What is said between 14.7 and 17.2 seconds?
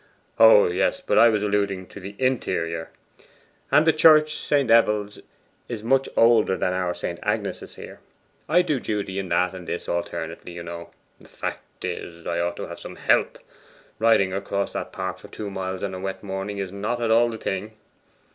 that park for two miles on a wet morning is not at